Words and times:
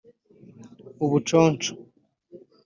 ubuconsho 1.03 1.71